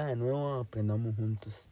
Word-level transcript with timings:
Hola 0.00 0.08
de 0.08 0.16
nuevo, 0.16 0.54
aprendamos 0.54 1.14
juntos. 1.14 1.68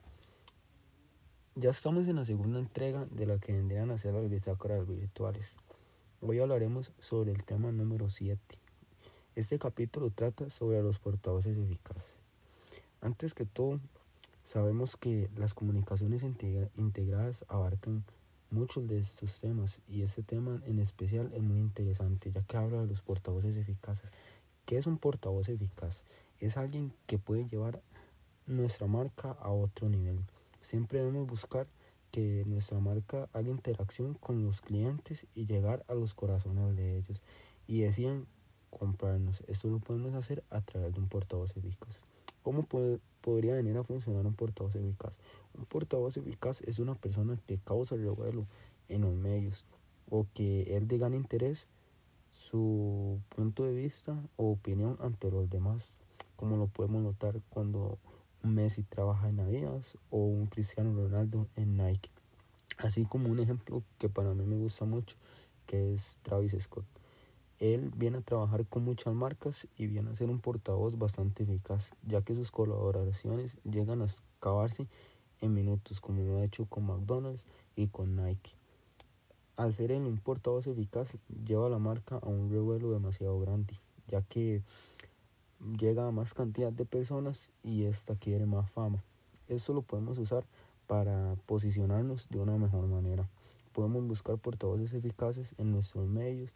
Ya 1.55 1.71
estamos 1.71 2.07
en 2.09 2.17
la 2.17 2.27
segunda 2.27 2.59
entrega 2.59 3.07
de 3.11 3.25
la 3.25 3.39
que 3.39 3.55
vendrían 3.55 3.91
a 3.91 3.97
ser 3.97 4.13
las 4.13 4.29
bitácoras 4.29 4.87
virtuales. 4.87 5.57
Hoy 6.21 6.39
hablaremos 6.39 6.93
sobre 6.99 7.33
el 7.33 7.43
tema 7.45 7.73
número 7.73 8.11
7. 8.11 8.39
Este 9.35 9.59
capítulo 9.59 10.11
trata 10.11 10.51
sobre 10.51 10.83
los 10.83 10.99
portavoces 10.99 11.57
eficaces. 11.57 12.21
Antes 13.01 13.33
que 13.33 13.47
todo, 13.47 13.81
sabemos 14.45 14.99
que 14.99 15.31
las 15.35 15.55
comunicaciones 15.55 16.23
integradas 16.23 17.47
abarcan 17.49 18.05
muchos 18.51 18.87
de 18.89 18.99
estos 18.99 19.41
temas 19.41 19.81
y 19.89 20.03
este 20.03 20.23
tema 20.23 20.61
en 20.67 20.81
especial 20.81 21.31
es 21.33 21.41
muy 21.41 21.61
interesante 21.61 22.31
ya 22.31 22.43
que 22.43 22.59
habla 22.59 22.83
de 22.83 22.89
los 22.89 23.01
portavoces 23.01 23.57
eficaces. 23.57 24.13
¿Qué 24.67 24.77
es 24.77 24.87
un 24.87 24.99
portavoz 24.99 25.49
eficaz? 25.49 26.05
Es 26.41 26.59
alguien 26.59 26.93
que 27.07 27.17
puede 27.17 27.49
llevar 27.49 27.81
nuestra 28.49 28.87
marca 28.87 29.33
a 29.41 29.51
otro 29.51 29.89
nivel. 29.89 30.21
Siempre 30.61 30.99
debemos 30.99 31.27
buscar 31.29 31.67
que 32.11 32.45
nuestra 32.47 32.81
marca 32.81 33.29
haga 33.33 33.49
interacción 33.49 34.15
con 34.15 34.45
los 34.45 34.61
clientes 34.61 35.27
y 35.35 35.47
llegar 35.47 35.85
a 35.89 35.95
los 35.95 36.15
corazones 36.15 36.75
de 36.75 36.99
ellos 36.99 37.23
y 37.67 37.81
decían 37.81 38.27
comprarnos. 38.71 39.43
Esto 39.47 39.69
lo 39.69 39.79
podemos 39.79 40.15
hacer 40.15 40.43
a 40.51 40.61
través 40.63 40.95
de 40.95 41.01
un 41.01 41.09
portavoz 41.09 41.57
eficaz. 41.57 42.05
¿Cómo 42.43 42.67
podría 43.21 43.55
venir 43.55 43.77
a 43.77 43.85
funcionar 43.85 44.25
un 44.27 44.35
portavoz 44.35 44.75
eficaz? 44.75 45.19
Un 45.55 45.67
portavoz 45.67 46.17
eficaz 46.17 46.63
es 46.63 46.79
una 46.79 46.95
persona 46.95 47.39
que 47.47 47.59
causa 47.59 47.97
revuelo 47.97 48.47
en 48.89 49.03
los 49.03 49.15
medios 49.15 49.65
o 50.11 50.27
que 50.33 50.77
él 50.77 50.89
de 50.89 50.99
gran 50.99 51.15
interés 51.15 51.67
su 52.33 53.21
punto 53.29 53.65
de 53.65 53.75
vista 53.75 54.17
o 54.37 54.53
opinión 54.53 54.97
ante 55.01 55.31
los 55.31 55.51
demás, 55.51 55.93
como 56.37 56.57
lo 56.57 56.69
podemos 56.69 57.03
notar 57.03 57.41
cuando 57.51 57.99
Messi 58.43 58.83
trabaja 58.83 59.29
en 59.29 59.41
Adidas 59.41 59.97
o 60.11 60.19
un 60.19 60.47
Cristiano 60.47 60.95
Ronaldo 60.95 61.47
en 61.57 61.77
Nike. 61.77 62.11
Así 62.79 63.05
como 63.05 63.29
un 63.29 63.41
ejemplo 63.41 63.83
que 63.99 64.09
para 64.09 64.35
mí 64.35 64.45
me 64.45 64.57
gusta 64.57 64.85
mucho, 64.85 65.17
que 65.67 65.93
es 65.93 66.19
Travis 66.23 66.57
Scott. 66.61 66.85
Él 67.59 67.91
viene 67.97 68.19
a 68.19 68.21
trabajar 68.21 68.67
con 68.67 68.85
muchas 68.85 69.13
marcas 69.15 69.67
y 69.77 69.89
viene 69.89 70.11
a 70.11 70.15
ser 70.15 70.31
un 70.31 70.39
portavoz 70.39 70.97
bastante 70.97 71.43
eficaz, 71.43 71.93
ya 72.07 72.23
que 72.23 72.37
sus 72.37 72.53
colaboraciones 72.53 73.57
llegan 73.65 74.01
a 74.01 74.07
acabarse 74.39 74.87
en 75.41 75.55
minutos, 75.55 76.01
como 76.01 76.23
lo 76.23 76.39
ha 76.39 76.45
hecho 76.45 76.67
con 76.67 76.87
McDonald's 76.87 77.45
y 77.75 77.89
con 77.89 78.15
Nike. 78.15 78.53
Al 79.57 79.75
ser 79.75 79.91
él 79.91 80.03
un 80.03 80.19
portavoz 80.19 80.69
eficaz, 80.69 81.17
lleva 81.45 81.69
la 81.69 81.79
marca 81.79 82.19
a 82.23 82.29
un 82.29 82.49
revuelo 82.49 82.93
demasiado 82.93 83.41
grande, 83.41 83.75
ya 84.07 84.23
que 84.23 84.63
llega 85.79 86.07
a 86.07 86.11
más 86.11 86.35
cantidad 86.35 86.73
de 86.73 86.85
personas 86.85 87.51
y 87.63 87.85
esta 87.85 88.15
quiere 88.17 88.47
más 88.47 88.71
fama. 88.71 89.03
Eso 89.49 89.73
lo 89.73 89.83
podemos 89.83 90.19
usar 90.19 90.45
para 90.87 91.37
posicionarnos 91.47 92.29
de 92.29 92.39
una 92.39 92.57
mejor 92.57 92.87
manera. 92.87 93.29
Podemos 93.73 94.07
buscar 94.07 94.39
portavoces 94.39 94.95
eficaces 94.95 95.55
en 95.59 95.73
nuestros 95.73 96.09
medios 96.09 96.53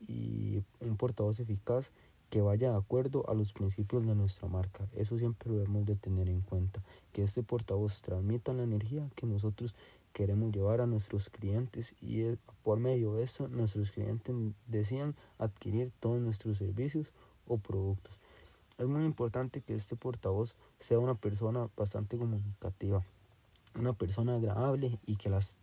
y 0.00 0.62
un 0.80 0.96
portavoz 0.96 1.40
eficaz 1.40 1.90
que 2.30 2.40
vaya 2.40 2.70
de 2.70 2.76
acuerdo 2.76 3.28
a 3.28 3.34
los 3.34 3.52
principios 3.52 4.06
de 4.06 4.14
nuestra 4.14 4.48
marca. 4.48 4.88
Eso 4.94 5.18
siempre 5.18 5.50
lo 5.50 5.58
debemos 5.58 5.86
de 5.86 5.94
tener 5.94 6.28
en 6.28 6.40
cuenta, 6.40 6.82
que 7.12 7.22
este 7.22 7.42
portavoz 7.42 8.02
transmita 8.02 8.52
la 8.52 8.64
energía 8.64 9.08
que 9.14 9.26
nosotros 9.26 9.74
queremos 10.12 10.52
llevar 10.52 10.80
a 10.80 10.86
nuestros 10.86 11.28
clientes 11.28 11.94
y 12.00 12.22
por 12.62 12.78
medio 12.78 13.14
de 13.14 13.24
eso 13.24 13.48
nuestros 13.48 13.90
clientes 13.90 14.34
decían 14.66 15.14
adquirir 15.38 15.90
todos 16.00 16.20
nuestros 16.20 16.58
servicios 16.58 17.12
o 17.46 17.58
productos. 17.58 18.20
Es 18.78 18.86
muy 18.86 19.04
importante 19.04 19.60
que 19.60 19.74
este 19.74 19.96
portavoz 19.96 20.54
sea 20.80 20.98
una 20.98 21.14
persona 21.14 21.68
bastante 21.76 22.18
comunicativa, 22.18 23.04
una 23.78 23.92
persona 23.92 24.36
agradable 24.36 24.98
y 25.06 25.16
que 25.16 25.30
las 25.30 25.58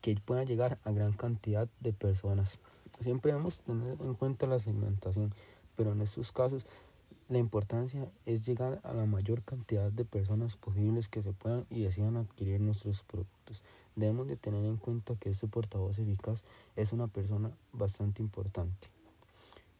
que 0.00 0.16
pueda 0.16 0.44
llegar 0.44 0.78
a 0.84 0.90
gran 0.90 1.12
cantidad 1.12 1.68
de 1.80 1.92
personas. 1.92 2.58
Siempre 3.00 3.32
debemos 3.32 3.60
tener 3.60 3.96
en 4.00 4.14
cuenta 4.14 4.46
la 4.46 4.58
segmentación, 4.58 5.32
pero 5.76 5.92
en 5.92 6.02
estos 6.02 6.32
casos 6.32 6.66
la 7.28 7.38
importancia 7.38 8.10
es 8.26 8.44
llegar 8.44 8.80
a 8.82 8.92
la 8.92 9.06
mayor 9.06 9.42
cantidad 9.42 9.90
de 9.90 10.04
personas 10.04 10.56
posibles 10.56 11.08
que 11.08 11.22
se 11.22 11.32
puedan 11.32 11.64
y 11.70 11.82
decidan 11.82 12.16
adquirir 12.16 12.60
nuestros 12.60 13.02
productos. 13.04 13.62
Debemos 13.96 14.28
de 14.28 14.36
tener 14.36 14.64
en 14.64 14.76
cuenta 14.76 15.14
que 15.16 15.30
este 15.30 15.46
portavoz 15.46 15.98
eficaz 15.98 16.44
es 16.76 16.92
una 16.92 17.06
persona 17.06 17.50
bastante 17.72 18.22
importante, 18.22 18.88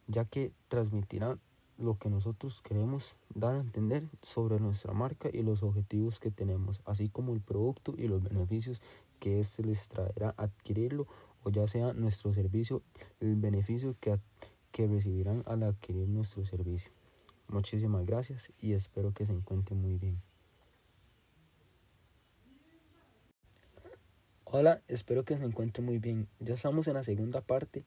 ya 0.07 0.25
que 0.25 0.51
transmitirá 0.67 1.37
lo 1.77 1.97
que 1.97 2.09
nosotros 2.09 2.61
queremos 2.61 3.15
dar 3.33 3.55
a 3.55 3.59
entender 3.59 4.03
sobre 4.21 4.59
nuestra 4.59 4.93
marca 4.93 5.29
y 5.31 5.41
los 5.43 5.63
objetivos 5.63 6.19
que 6.19 6.31
tenemos, 6.31 6.81
así 6.85 7.09
como 7.09 7.33
el 7.33 7.41
producto 7.41 7.93
y 7.97 8.07
los 8.07 8.23
beneficios 8.23 8.81
que 9.19 9.39
éste 9.39 9.63
les 9.63 9.87
traerá 9.87 10.33
adquirirlo 10.37 11.07
o 11.43 11.49
ya 11.49 11.67
sea 11.67 11.93
nuestro 11.93 12.33
servicio, 12.33 12.81
el 13.19 13.35
beneficio 13.35 13.95
que, 13.99 14.19
que 14.71 14.87
recibirán 14.87 15.43
al 15.45 15.63
adquirir 15.63 16.07
nuestro 16.07 16.45
servicio. 16.45 16.91
Muchísimas 17.47 18.05
gracias 18.05 18.51
y 18.59 18.73
espero 18.73 19.13
que 19.13 19.25
se 19.25 19.33
encuentren 19.33 19.81
muy 19.81 19.97
bien. 19.97 20.21
Hola, 24.45 24.81
espero 24.87 25.25
que 25.25 25.35
se 25.37 25.43
encuentren 25.43 25.85
muy 25.85 25.97
bien. 25.97 26.27
Ya 26.39 26.53
estamos 26.53 26.87
en 26.87 26.93
la 26.93 27.03
segunda 27.03 27.41
parte 27.41 27.85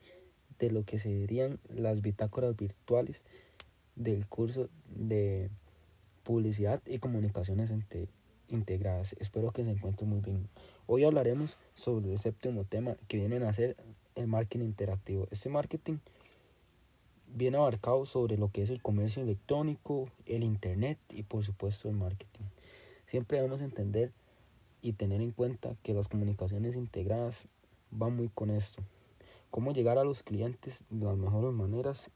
de 0.59 0.71
lo 0.71 0.85
que 0.85 0.99
serían 0.99 1.61
las 1.69 2.01
bitácoras 2.01 2.57
virtuales 2.57 3.25
del 3.97 4.27
curso 4.27 4.69
de 4.89 5.51
publicidad 6.23 6.81
y 6.87 6.99
comunicaciones 6.99 7.73
integradas. 8.49 9.17
Espero 9.19 9.51
que 9.51 9.65
se 9.65 9.71
encuentren 9.71 10.11
muy 10.11 10.21
bien. 10.21 10.49
Hoy 10.87 11.05
hablaremos 11.05 11.57
sobre 11.75 12.13
el 12.13 12.19
séptimo 12.19 12.65
tema 12.65 12.97
que 13.09 13.17
viene 13.17 13.45
a 13.45 13.53
ser 13.53 13.77
el 14.15 14.27
marketing 14.27 14.67
interactivo. 14.67 15.27
Este 15.31 15.49
marketing 15.49 15.99
viene 17.35 17.57
abarcado 17.57 18.07
sobre 18.07 18.39
lo 18.39 18.51
que 18.51 18.63
es 18.63 18.71
el 18.71 18.83
comercio 18.83 19.23
electrónico, 19.23 20.09
el 20.27 20.45
internet 20.45 20.99
y 21.11 21.23
por 21.23 21.45
supuesto 21.45 21.89
el 21.89 21.97
marketing. 21.97 22.45
Siempre 23.07 23.39
debemos 23.39 23.61
entender 23.61 24.13
y 24.83 24.93
tener 24.93 25.21
en 25.21 25.33
cuenta 25.33 25.77
que 25.83 25.95
las 25.95 26.09
comunicaciones 26.09 26.77
integradas 26.77 27.49
van 27.91 28.17
muy 28.17 28.29
con 28.29 28.51
esto. 28.51 28.83
Cómo 29.51 29.73
llegar 29.73 29.99
a 29.99 30.05
los 30.05 30.23
clientes 30.23 30.85
de 30.91 31.07
las 31.07 31.17
mejores 31.17 31.53
maneras 31.53 32.11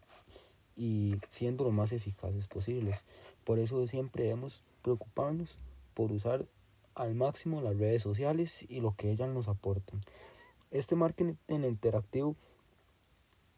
y 0.77 1.17
siendo 1.29 1.65
lo 1.65 1.71
más 1.71 1.93
eficaces 1.93 2.47
posibles. 2.47 3.05
Por 3.45 3.59
eso 3.59 3.87
siempre 3.87 4.25
debemos 4.25 4.63
preocuparnos 4.83 5.59
por 5.95 6.13
usar 6.13 6.47
al 6.95 7.15
máximo 7.15 7.61
las 7.61 7.77
redes 7.77 8.03
sociales 8.03 8.65
y 8.69 8.81
lo 8.81 8.95
que 8.97 9.11
ellas 9.11 9.29
nos 9.29 9.49
aportan. 9.49 10.01
Este 10.71 10.97
marketing 10.97 11.35
interactivo 11.49 12.37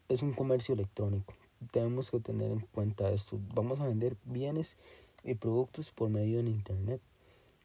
es 0.09 0.21
un 0.21 0.33
comercio 0.33 0.73
electrónico. 0.73 1.33
Tenemos 1.71 2.11
que 2.11 2.19
tener 2.19 2.51
en 2.51 2.59
cuenta 2.59 3.11
esto. 3.11 3.39
Vamos 3.53 3.79
a 3.79 3.87
vender 3.87 4.17
bienes 4.25 4.77
y 5.23 5.35
productos 5.35 5.91
por 5.91 6.09
medio 6.09 6.43
de 6.43 6.49
internet, 6.49 7.01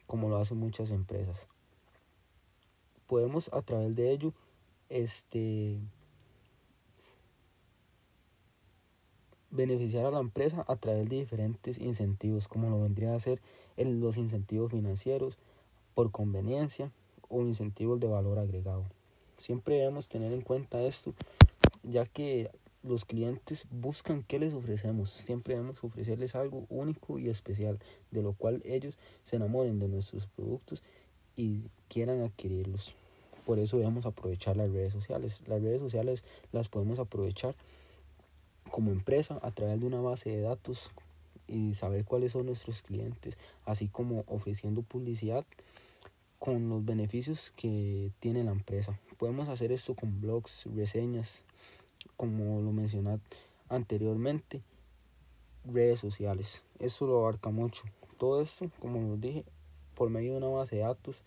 como 0.06 0.28
lo 0.28 0.36
hacen 0.36 0.58
muchas 0.58 0.90
empresas. 0.90 1.48
Podemos 3.06 3.52
a 3.52 3.62
través 3.62 3.96
de 3.96 4.12
ello 4.12 4.32
este 4.88 5.78
beneficiar 9.50 10.06
a 10.06 10.10
la 10.10 10.20
empresa 10.20 10.64
a 10.68 10.76
través 10.76 11.08
de 11.08 11.16
diferentes 11.16 11.78
incentivos, 11.78 12.48
como 12.48 12.70
lo 12.70 12.80
vendría 12.80 13.14
a 13.14 13.20
ser 13.20 13.40
los 13.76 14.16
incentivos 14.16 14.72
financieros 14.72 15.38
por 15.94 16.10
conveniencia 16.10 16.90
o 17.28 17.40
incentivos 17.42 18.00
de 18.00 18.08
valor 18.08 18.38
agregado. 18.38 18.84
Siempre 19.36 19.76
debemos 19.76 20.08
tener 20.08 20.32
en 20.32 20.42
cuenta 20.42 20.82
esto, 20.82 21.14
ya 21.82 22.04
que 22.06 22.50
los 22.82 23.04
clientes 23.04 23.66
buscan 23.70 24.22
qué 24.22 24.38
les 24.38 24.54
ofrecemos. 24.54 25.10
Siempre 25.10 25.54
debemos 25.54 25.82
ofrecerles 25.82 26.34
algo 26.34 26.66
único 26.68 27.18
y 27.18 27.28
especial, 27.28 27.78
de 28.10 28.22
lo 28.22 28.32
cual 28.32 28.62
ellos 28.64 28.96
se 29.24 29.36
enamoren 29.36 29.78
de 29.78 29.88
nuestros 29.88 30.26
productos 30.26 30.82
y 31.36 31.62
quieran 31.88 32.22
adquirirlos. 32.22 32.94
Por 33.46 33.58
eso 33.58 33.78
debemos 33.78 34.06
aprovechar 34.06 34.56
las 34.56 34.70
redes 34.70 34.92
sociales. 34.92 35.42
Las 35.46 35.62
redes 35.62 35.80
sociales 35.80 36.22
las 36.52 36.68
podemos 36.68 36.98
aprovechar 36.98 37.54
como 38.70 38.90
empresa 38.90 39.38
a 39.42 39.50
través 39.50 39.80
de 39.80 39.86
una 39.86 40.00
base 40.00 40.30
de 40.30 40.42
datos 40.42 40.90
y 41.46 41.74
saber 41.74 42.04
cuáles 42.04 42.32
son 42.32 42.46
nuestros 42.46 42.82
clientes, 42.82 43.38
así 43.64 43.88
como 43.88 44.24
ofreciendo 44.26 44.82
publicidad 44.82 45.44
con 46.38 46.68
los 46.68 46.84
beneficios 46.84 47.52
que 47.56 48.12
tiene 48.20 48.44
la 48.44 48.52
empresa. 48.52 48.98
Podemos 49.16 49.48
hacer 49.48 49.72
esto 49.72 49.94
con 49.94 50.20
blogs, 50.20 50.66
reseñas, 50.74 51.42
como 52.16 52.60
lo 52.62 52.72
mencioné 52.72 53.18
anteriormente, 53.68 54.62
redes 55.64 56.00
sociales. 56.00 56.62
Eso 56.78 57.06
lo 57.06 57.20
abarca 57.20 57.50
mucho. 57.50 57.82
Todo 58.18 58.40
esto, 58.40 58.70
como 58.78 59.12
les 59.12 59.20
dije, 59.20 59.44
por 59.94 60.10
medio 60.10 60.32
de 60.32 60.38
una 60.38 60.48
base 60.48 60.76
de 60.76 60.82
datos, 60.82 61.22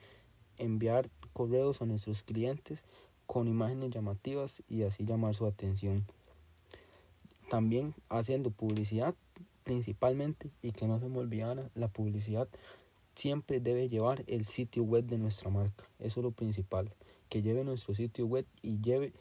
enviar 0.57 1.09
correos 1.33 1.81
a 1.81 1.85
nuestros 1.85 2.23
clientes 2.23 2.83
con 3.25 3.47
imágenes 3.47 3.91
llamativas 3.91 4.63
y 4.69 4.83
así 4.83 5.05
llamar 5.05 5.35
su 5.35 5.45
atención. 5.45 6.05
También 7.51 7.93
haciendo 8.07 8.49
publicidad 8.49 9.13
principalmente, 9.65 10.49
y 10.61 10.71
que 10.71 10.87
no 10.87 11.01
se 11.01 11.09
me 11.09 11.17
olvidara, 11.17 11.69
la 11.75 11.89
publicidad 11.89 12.47
siempre 13.13 13.59
debe 13.59 13.89
llevar 13.89 14.23
el 14.27 14.45
sitio 14.45 14.83
web 14.83 15.03
de 15.03 15.17
nuestra 15.17 15.49
marca. 15.49 15.83
Eso 15.99 16.21
es 16.21 16.23
lo 16.23 16.31
principal. 16.31 16.93
Que 17.27 17.41
lleve 17.41 17.65
nuestro 17.65 17.93
sitio 17.93 18.25
web 18.25 18.45
y 18.61 18.79
lleve 18.79 19.11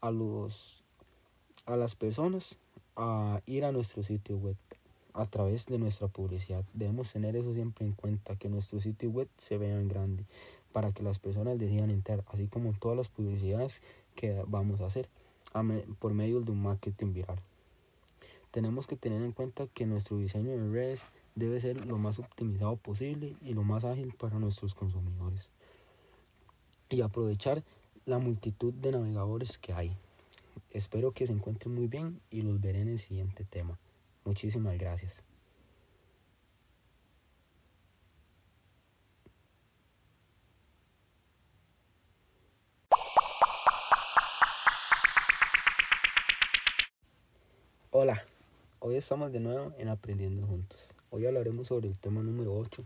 a 0.00 0.10
los 0.10 0.82
a 1.64 1.76
las 1.76 1.94
personas 1.94 2.56
a 2.96 3.40
ir 3.46 3.64
a 3.64 3.70
nuestro 3.70 4.02
sitio 4.02 4.36
web 4.36 4.56
a 5.14 5.26
través 5.26 5.66
de 5.66 5.78
nuestra 5.78 6.08
publicidad. 6.08 6.64
Debemos 6.74 7.12
tener 7.12 7.36
eso 7.36 7.54
siempre 7.54 7.86
en 7.86 7.92
cuenta, 7.92 8.34
que 8.34 8.48
nuestro 8.48 8.80
sitio 8.80 9.10
web 9.10 9.28
se 9.36 9.58
vea 9.58 9.80
en 9.80 9.86
grande 9.86 10.24
para 10.72 10.90
que 10.90 11.04
las 11.04 11.20
personas 11.20 11.56
decidan 11.56 11.90
entrar, 11.90 12.24
así 12.32 12.48
como 12.48 12.72
todas 12.72 12.96
las 12.96 13.08
publicidades 13.08 13.80
que 14.16 14.42
vamos 14.48 14.80
a 14.80 14.86
hacer 14.86 15.08
por 16.00 16.14
medio 16.14 16.40
de 16.40 16.50
un 16.50 16.62
marketing 16.64 17.12
viral. 17.12 17.38
Tenemos 18.50 18.86
que 18.86 18.96
tener 18.96 19.22
en 19.22 19.32
cuenta 19.32 19.66
que 19.66 19.86
nuestro 19.86 20.18
diseño 20.18 20.50
de 20.50 20.70
redes 20.70 21.02
debe 21.34 21.60
ser 21.60 21.84
lo 21.86 21.98
más 21.98 22.18
optimizado 22.18 22.76
posible 22.76 23.36
y 23.42 23.54
lo 23.54 23.62
más 23.62 23.84
ágil 23.84 24.14
para 24.18 24.38
nuestros 24.38 24.74
consumidores. 24.74 25.50
Y 26.88 27.02
aprovechar 27.02 27.62
la 28.06 28.18
multitud 28.18 28.72
de 28.72 28.92
navegadores 28.92 29.58
que 29.58 29.72
hay. 29.72 29.96
Espero 30.70 31.12
que 31.12 31.26
se 31.26 31.32
encuentren 31.32 31.74
muy 31.74 31.86
bien 31.86 32.20
y 32.30 32.42
los 32.42 32.60
veré 32.60 32.80
en 32.80 32.88
el 32.88 32.98
siguiente 32.98 33.44
tema. 33.44 33.78
Muchísimas 34.24 34.78
gracias. 34.78 35.22
Hola, 47.90 48.26
hoy 48.80 48.96
estamos 48.96 49.32
de 49.32 49.40
nuevo 49.40 49.72
en 49.78 49.88
Aprendiendo 49.88 50.46
Juntos. 50.46 50.92
Hoy 51.10 51.26
hablaremos 51.26 51.68
sobre 51.68 51.88
el 51.88 51.98
tema 51.98 52.22
número 52.22 52.54
8, 52.54 52.84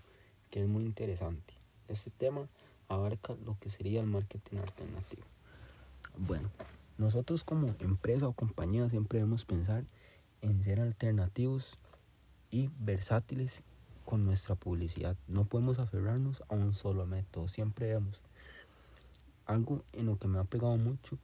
que 0.51 0.63
es 0.63 0.69
muy 0.69 0.85
interesante. 0.85 1.55
Este 1.89 2.11
tema 2.11 2.49
abarca 2.89 3.35
lo 3.45 3.59
que 3.59 3.71
sería 3.71 4.01
el 4.01 4.07
marketing 4.07 4.59
alternativo. 4.59 5.23
Bueno, 6.17 6.49
nosotros 6.99 7.45
como 7.45 7.75
empresa 7.81 8.29
o 8.29 8.33
compañía 8.33 8.89
siempre 8.89 9.19
debemos 9.19 9.45
pensar 9.45 9.85
en 10.43 10.63
ser 10.63 10.81
alternativos 10.81 11.77
y 12.51 12.71
versátiles 12.79 13.63
con 14.05 14.25
nuestra 14.25 14.55
publicidad. 14.55 15.17
No 15.29 15.45
podemos 15.45 15.79
aferrarnos 15.79 16.43
a 16.49 16.55
un 16.55 16.75
solo 16.75 17.07
método, 17.07 17.49
siempre 17.49 17.87
debemos. 17.87 18.21
Algo 19.47 19.83
en 19.93 20.07
lo 20.07 20.17
que 20.19 20.29
me 20.29 20.39
ha 20.39 20.45
pegado 20.45 20.77
mucho 20.77 21.19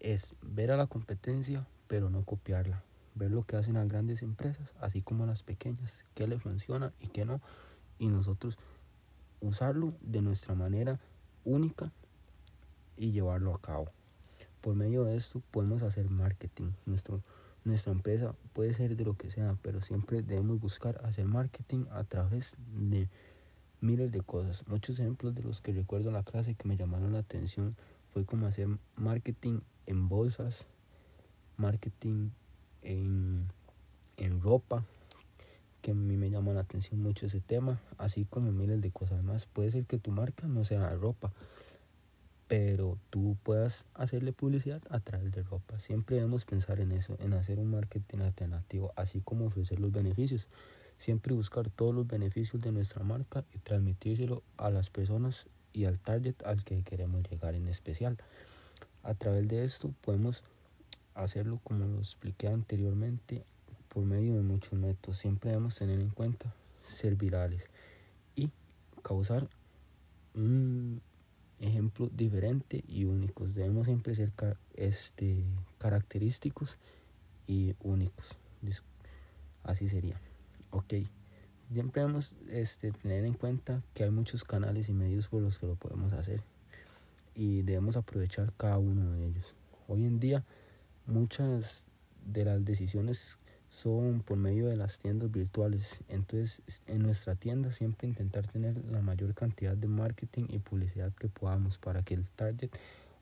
es 0.00 0.34
ver 0.42 0.70
a 0.70 0.76
la 0.76 0.86
competencia 0.86 1.66
pero 1.86 2.10
no 2.10 2.24
copiarla 2.24 2.82
ver 3.14 3.30
lo 3.30 3.44
que 3.44 3.56
hacen 3.56 3.74
las 3.74 3.88
grandes 3.88 4.22
empresas, 4.22 4.74
así 4.80 5.02
como 5.02 5.26
las 5.26 5.42
pequeñas, 5.42 6.04
qué 6.14 6.26
le 6.26 6.38
funciona 6.38 6.92
y 7.00 7.08
qué 7.08 7.24
no, 7.24 7.40
y 7.98 8.08
nosotros 8.08 8.58
usarlo 9.40 9.94
de 10.00 10.22
nuestra 10.22 10.54
manera 10.54 10.98
única 11.44 11.92
y 12.96 13.12
llevarlo 13.12 13.54
a 13.54 13.60
cabo. 13.60 13.90
Por 14.60 14.74
medio 14.74 15.04
de 15.04 15.16
esto 15.16 15.42
podemos 15.50 15.82
hacer 15.82 16.08
marketing. 16.08 16.70
Nuestro, 16.86 17.22
nuestra 17.64 17.92
empresa 17.92 18.34
puede 18.52 18.74
ser 18.74 18.96
de 18.96 19.04
lo 19.04 19.16
que 19.16 19.30
sea, 19.30 19.56
pero 19.62 19.82
siempre 19.82 20.22
debemos 20.22 20.60
buscar 20.60 21.00
hacer 21.04 21.26
marketing 21.26 21.84
a 21.90 22.04
través 22.04 22.56
de 22.74 23.08
miles 23.80 24.10
de 24.10 24.22
cosas. 24.22 24.66
Muchos 24.66 24.98
ejemplos 24.98 25.34
de 25.34 25.42
los 25.42 25.60
que 25.60 25.72
recuerdo 25.72 26.08
en 26.08 26.14
la 26.14 26.22
clase 26.22 26.54
que 26.54 26.66
me 26.66 26.76
llamaron 26.76 27.12
la 27.12 27.18
atención 27.18 27.76
fue 28.12 28.24
como 28.24 28.46
hacer 28.46 28.68
marketing 28.96 29.60
en 29.86 30.08
bolsas, 30.08 30.64
marketing 31.56 32.30
en, 32.84 33.48
ropa, 34.40 34.84
que 35.82 35.90
a 35.90 35.94
mí 35.94 36.16
me 36.16 36.30
llama 36.30 36.52
la 36.52 36.60
atención 36.60 37.02
mucho 37.02 37.26
ese 37.26 37.40
tema, 37.40 37.80
así 37.98 38.24
como 38.24 38.52
miles 38.52 38.80
de 38.80 38.90
cosas 38.90 39.22
más. 39.22 39.46
Puede 39.46 39.70
ser 39.70 39.84
que 39.84 39.98
tu 39.98 40.10
marca 40.10 40.46
no 40.46 40.64
sea 40.64 40.88
ropa, 40.90 41.32
pero 42.46 42.98
tú 43.10 43.36
puedas 43.42 43.84
hacerle 43.94 44.32
publicidad 44.32 44.82
a 44.90 45.00
través 45.00 45.32
de 45.32 45.42
ropa. 45.42 45.80
Siempre 45.80 46.16
debemos 46.16 46.44
pensar 46.44 46.80
en 46.80 46.92
eso, 46.92 47.16
en 47.20 47.32
hacer 47.32 47.58
un 47.58 47.70
marketing 47.70 48.18
alternativo, 48.18 48.92
así 48.96 49.20
como 49.20 49.46
ofrecer 49.46 49.80
los 49.80 49.92
beneficios. 49.92 50.46
Siempre 50.98 51.34
buscar 51.34 51.70
todos 51.70 51.94
los 51.94 52.06
beneficios 52.06 52.62
de 52.62 52.70
nuestra 52.70 53.02
marca 53.02 53.44
y 53.54 53.58
transmitírselo 53.58 54.42
a 54.56 54.70
las 54.70 54.90
personas 54.90 55.46
y 55.72 55.86
al 55.86 55.98
target 55.98 56.36
al 56.44 56.64
que 56.64 56.82
queremos 56.82 57.28
llegar 57.28 57.54
en 57.54 57.68
especial. 57.68 58.16
A 59.02 59.14
través 59.14 59.48
de 59.48 59.64
esto 59.64 59.92
podemos 60.00 60.44
hacerlo 61.14 61.60
como 61.62 61.86
lo 61.86 61.98
expliqué 61.98 62.48
anteriormente 62.48 63.44
por 63.88 64.04
medio 64.04 64.34
de 64.36 64.42
muchos 64.42 64.78
métodos. 64.78 65.18
Siempre 65.18 65.50
debemos 65.50 65.76
tener 65.76 66.00
en 66.00 66.10
cuenta 66.10 66.52
ser 66.84 67.16
virales 67.16 67.68
y 68.36 68.50
causar 69.02 69.48
un 70.34 71.00
ejemplo 71.60 72.10
diferente 72.12 72.84
y 72.88 73.04
únicos. 73.04 73.54
Debemos 73.54 73.86
siempre 73.86 74.14
ser 74.14 74.32
este, 74.74 75.44
característicos 75.78 76.78
y 77.46 77.74
únicos. 77.80 78.36
Así 79.62 79.88
sería. 79.88 80.20
Ok. 80.70 80.94
Siempre 81.72 82.02
debemos 82.02 82.34
este, 82.50 82.92
tener 82.92 83.24
en 83.24 83.34
cuenta 83.34 83.82
que 83.94 84.04
hay 84.04 84.10
muchos 84.10 84.44
canales 84.44 84.88
y 84.88 84.92
medios 84.92 85.28
por 85.28 85.42
los 85.42 85.58
que 85.58 85.66
lo 85.66 85.76
podemos 85.76 86.12
hacer 86.12 86.42
y 87.34 87.62
debemos 87.62 87.96
aprovechar 87.96 88.52
cada 88.56 88.78
uno 88.78 89.12
de 89.12 89.26
ellos. 89.26 89.54
Hoy 89.88 90.04
en 90.04 90.20
día 90.20 90.44
muchas 91.06 91.86
de 92.24 92.44
las 92.44 92.64
decisiones 92.64 93.38
son 93.68 94.22
por 94.22 94.36
medio 94.36 94.66
de 94.66 94.76
las 94.76 94.98
tiendas 94.98 95.30
virtuales. 95.32 95.98
Entonces, 96.08 96.62
en 96.86 97.02
nuestra 97.02 97.34
tienda 97.34 97.72
siempre 97.72 98.08
intentar 98.08 98.46
tener 98.46 98.76
la 98.90 99.00
mayor 99.00 99.34
cantidad 99.34 99.76
de 99.76 99.88
marketing 99.88 100.44
y 100.48 100.58
publicidad 100.58 101.12
que 101.12 101.28
podamos 101.28 101.78
para 101.78 102.02
que 102.02 102.14
el 102.14 102.24
target 102.36 102.70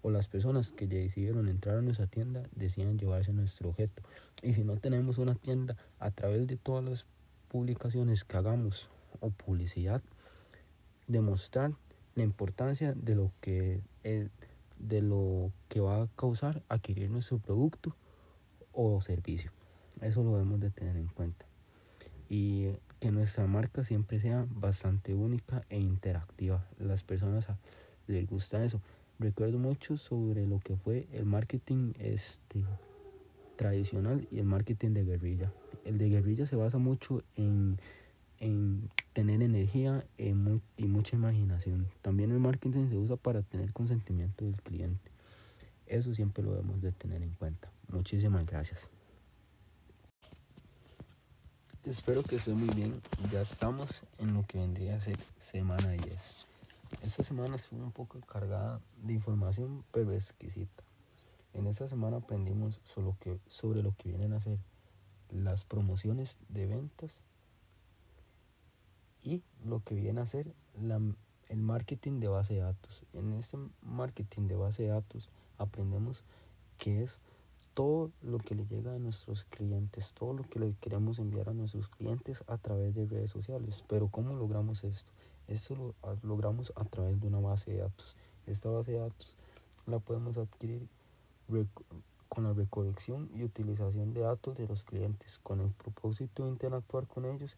o 0.02 0.10
las 0.10 0.28
personas 0.28 0.72
que 0.72 0.88
ya 0.88 0.98
decidieron 0.98 1.48
entrar 1.48 1.78
a 1.78 1.82
nuestra 1.82 2.06
tienda 2.06 2.42
decidan 2.54 2.98
llevarse 2.98 3.32
nuestro 3.32 3.70
objeto. 3.70 4.02
Y 4.42 4.54
si 4.54 4.62
no 4.64 4.76
tenemos 4.76 5.18
una 5.18 5.36
tienda, 5.36 5.76
a 5.98 6.10
través 6.10 6.46
de 6.46 6.56
todas 6.56 6.84
las 6.84 7.06
publicaciones 7.48 8.24
que 8.24 8.36
hagamos 8.36 8.88
o 9.20 9.30
publicidad, 9.30 10.02
demostrar 11.06 11.72
la 12.14 12.24
importancia 12.24 12.92
de 12.94 13.14
lo 13.14 13.32
que 13.40 13.80
es 14.02 14.28
de 14.82 15.00
lo 15.00 15.50
que 15.68 15.80
va 15.80 16.02
a 16.02 16.08
causar 16.16 16.62
adquirir 16.68 17.10
nuestro 17.10 17.38
producto 17.38 17.96
o 18.72 19.00
servicio. 19.00 19.52
Eso 20.00 20.22
lo 20.22 20.32
debemos 20.32 20.60
de 20.60 20.70
tener 20.70 20.96
en 20.96 21.06
cuenta. 21.06 21.46
Y 22.28 22.68
que 23.00 23.10
nuestra 23.10 23.46
marca 23.46 23.84
siempre 23.84 24.20
sea 24.20 24.46
bastante 24.48 25.14
única 25.14 25.64
e 25.68 25.78
interactiva. 25.78 26.66
Las 26.78 27.02
personas 27.02 27.46
les 28.06 28.26
gusta 28.28 28.64
eso. 28.64 28.80
Recuerdo 29.18 29.58
mucho 29.58 29.96
sobre 29.96 30.46
lo 30.46 30.58
que 30.60 30.76
fue 30.76 31.06
el 31.12 31.24
marketing 31.24 31.92
este, 31.98 32.64
tradicional 33.56 34.26
y 34.30 34.38
el 34.38 34.46
marketing 34.46 34.90
de 34.90 35.04
guerrilla. 35.04 35.52
El 35.84 35.98
de 35.98 36.08
guerrilla 36.08 36.46
se 36.46 36.56
basa 36.56 36.78
mucho 36.78 37.22
en 37.36 37.78
en 38.42 38.90
tener 39.12 39.40
energía 39.40 40.04
y 40.18 40.32
mucha 40.32 41.14
imaginación. 41.14 41.86
También 42.02 42.32
el 42.32 42.40
marketing 42.40 42.88
se 42.88 42.96
usa 42.96 43.14
para 43.14 43.42
tener 43.42 43.72
consentimiento 43.72 44.44
del 44.44 44.60
cliente. 44.60 45.12
Eso 45.86 46.12
siempre 46.12 46.42
lo 46.42 46.50
debemos 46.50 46.82
de 46.82 46.90
tener 46.90 47.22
en 47.22 47.30
cuenta. 47.34 47.70
Muchísimas 47.86 48.44
gracias. 48.44 48.88
Espero 51.84 52.24
que 52.24 52.34
esté 52.34 52.52
muy 52.52 52.68
bien. 52.74 53.00
Ya 53.30 53.42
estamos 53.42 54.02
en 54.18 54.34
lo 54.34 54.42
que 54.42 54.58
vendría 54.58 54.96
a 54.96 55.00
ser 55.00 55.18
semana 55.38 55.92
10. 55.92 56.46
Esta 57.02 57.22
semana 57.22 57.54
estuvo 57.54 57.84
un 57.84 57.92
poco 57.92 58.18
cargada 58.22 58.80
de 59.04 59.12
información, 59.12 59.84
pero 59.92 60.10
exquisita. 60.10 60.82
En 61.54 61.68
esta 61.68 61.88
semana 61.88 62.16
aprendimos 62.16 62.80
sobre 62.82 63.14
que, 63.20 63.38
sobre 63.46 63.84
lo 63.84 63.94
que 63.96 64.08
vienen 64.08 64.32
a 64.32 64.40
ser 64.40 64.58
las 65.30 65.64
promociones 65.64 66.38
de 66.48 66.66
ventas 66.66 67.22
y 69.22 69.42
lo 69.64 69.82
que 69.84 69.94
viene 69.94 70.20
a 70.20 70.26
ser 70.26 70.52
el 70.74 71.58
marketing 71.58 72.20
de 72.20 72.28
base 72.28 72.54
de 72.54 72.60
datos. 72.60 73.04
En 73.12 73.32
este 73.32 73.56
marketing 73.82 74.48
de 74.48 74.56
base 74.56 74.84
de 74.84 74.88
datos 74.88 75.30
aprendemos 75.58 76.24
que 76.78 77.02
es 77.02 77.20
todo 77.74 78.10
lo 78.22 78.38
que 78.38 78.54
le 78.54 78.66
llega 78.66 78.94
a 78.94 78.98
nuestros 78.98 79.44
clientes, 79.44 80.12
todo 80.12 80.34
lo 80.34 80.42
que 80.42 80.58
le 80.58 80.74
queremos 80.80 81.18
enviar 81.18 81.48
a 81.48 81.54
nuestros 81.54 81.88
clientes 81.88 82.42
a 82.48 82.58
través 82.58 82.94
de 82.94 83.06
redes 83.06 83.30
sociales. 83.30 83.84
Pero 83.88 84.08
¿cómo 84.08 84.34
logramos 84.34 84.84
esto? 84.84 85.10
Esto 85.46 85.74
lo 85.74 85.94
logramos 86.22 86.72
a 86.76 86.84
través 86.84 87.20
de 87.20 87.28
una 87.28 87.40
base 87.40 87.70
de 87.70 87.78
datos. 87.78 88.16
Esta 88.46 88.68
base 88.68 88.92
de 88.92 88.98
datos 88.98 89.36
la 89.86 89.98
podemos 89.98 90.36
adquirir 90.38 90.88
con 92.28 92.44
la 92.44 92.52
recolección 92.52 93.30
y 93.34 93.44
utilización 93.44 94.14
de 94.14 94.22
datos 94.22 94.56
de 94.56 94.66
los 94.66 94.84
clientes 94.84 95.38
con 95.42 95.60
el 95.60 95.70
propósito 95.70 96.44
de 96.44 96.50
interactuar 96.50 97.06
con 97.06 97.24
ellos 97.26 97.56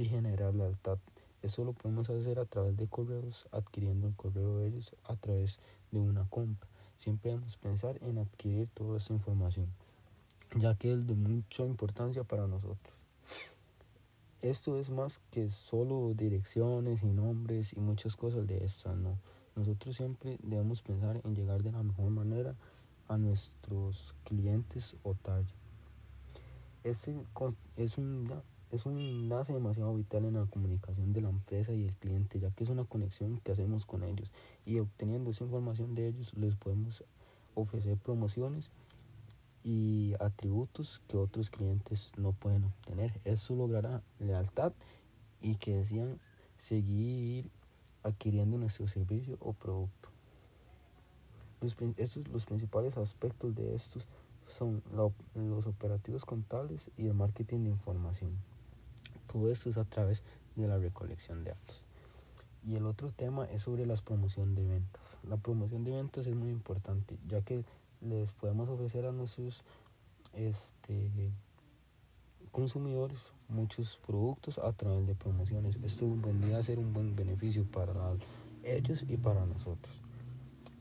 y 0.00 0.06
generar 0.06 0.54
lealtad. 0.54 0.98
Eso 1.42 1.62
lo 1.62 1.74
podemos 1.74 2.08
hacer 2.08 2.38
a 2.38 2.46
través 2.46 2.74
de 2.76 2.86
correos, 2.86 3.46
adquiriendo 3.52 4.08
el 4.08 4.14
correo 4.14 4.58
de 4.58 4.68
ellos 4.68 4.96
a 5.04 5.14
través 5.16 5.60
de 5.90 6.00
una 6.00 6.24
compra. 6.24 6.66
Siempre 6.96 7.30
debemos 7.30 7.58
pensar 7.58 7.98
en 8.02 8.16
adquirir 8.16 8.68
toda 8.72 8.96
esta 8.96 9.12
información, 9.12 9.66
ya 10.56 10.74
que 10.74 10.92
es 10.92 11.06
de 11.06 11.14
mucha 11.14 11.66
importancia 11.66 12.24
para 12.24 12.46
nosotros. 12.46 12.94
Esto 14.40 14.78
es 14.78 14.88
más 14.88 15.20
que 15.30 15.50
solo 15.50 16.14
direcciones 16.14 17.02
y 17.02 17.06
nombres 17.06 17.74
y 17.74 17.80
muchas 17.80 18.16
cosas 18.16 18.46
de 18.46 18.64
estas, 18.64 18.96
¿no? 18.96 19.18
Nosotros 19.54 19.96
siempre 19.96 20.38
debemos 20.42 20.80
pensar 20.80 21.20
en 21.24 21.34
llegar 21.34 21.62
de 21.62 21.72
la 21.72 21.82
mejor 21.82 22.08
manera 22.08 22.54
a 23.08 23.18
nuestros 23.18 24.14
clientes 24.24 24.96
o 25.02 25.14
target. 25.14 25.52
Este 26.84 27.14
es 27.76 27.98
un, 27.98 28.30
es 28.72 28.86
un 28.86 28.98
enlace 28.98 29.52
demasiado 29.52 29.94
vital 29.94 30.24
en 30.24 30.34
la 30.34 30.46
comunicación 30.46 31.12
de 31.12 31.20
la 31.20 31.30
empresa 31.30 31.72
y 31.72 31.84
el 31.84 31.96
cliente, 31.96 32.38
ya 32.38 32.50
que 32.50 32.64
es 32.64 32.70
una 32.70 32.84
conexión 32.84 33.38
que 33.38 33.52
hacemos 33.52 33.84
con 33.84 34.04
ellos 34.04 34.30
y 34.64 34.78
obteniendo 34.78 35.30
esa 35.30 35.44
información 35.44 35.94
de 35.94 36.08
ellos 36.08 36.34
les 36.34 36.54
podemos 36.54 37.04
ofrecer 37.54 37.96
promociones 37.98 38.70
y 39.64 40.14
atributos 40.20 41.02
que 41.08 41.16
otros 41.16 41.50
clientes 41.50 42.12
no 42.16 42.32
pueden 42.32 42.64
obtener. 42.64 43.20
Eso 43.24 43.56
logrará 43.56 44.02
lealtad 44.20 44.72
y 45.42 45.56
que 45.56 45.74
decían 45.76 46.20
seguir 46.56 47.50
adquiriendo 48.02 48.56
nuestro 48.56 48.86
servicio 48.86 49.36
o 49.40 49.52
producto. 49.52 50.08
Los, 51.60 51.76
estos, 51.96 52.28
los 52.28 52.46
principales 52.46 52.96
aspectos 52.96 53.54
de 53.54 53.74
estos 53.74 54.06
son 54.46 54.82
los 55.34 55.66
operativos 55.66 56.24
contables 56.24 56.90
y 56.96 57.06
el 57.06 57.14
marketing 57.14 57.64
de 57.64 57.70
información. 57.70 58.49
Todo 59.30 59.50
esto 59.50 59.68
es 59.68 59.76
a 59.76 59.84
través 59.84 60.22
de 60.56 60.66
la 60.66 60.78
recolección 60.78 61.44
de 61.44 61.50
datos. 61.50 61.84
Y 62.66 62.76
el 62.76 62.86
otro 62.86 63.10
tema 63.10 63.44
es 63.46 63.62
sobre 63.62 63.86
la 63.86 63.96
promoción 63.96 64.54
de 64.54 64.66
ventas. 64.66 65.16
La 65.28 65.36
promoción 65.36 65.84
de 65.84 65.92
ventas 65.92 66.26
es 66.26 66.34
muy 66.34 66.50
importante, 66.50 67.16
ya 67.28 67.40
que 67.42 67.64
les 68.00 68.32
podemos 68.32 68.68
ofrecer 68.68 69.06
a 69.06 69.12
nuestros 69.12 69.62
este, 70.34 71.10
consumidores 72.50 73.18
muchos 73.48 73.98
productos 74.06 74.58
a 74.58 74.72
través 74.72 75.06
de 75.06 75.14
promociones. 75.14 75.78
Esto 75.82 76.06
vendría 76.16 76.58
a 76.58 76.62
ser 76.62 76.78
un 76.78 76.92
buen 76.92 77.14
beneficio 77.14 77.64
para 77.64 77.94
ellos 78.62 79.04
y 79.08 79.16
para 79.16 79.46
nosotros. 79.46 79.94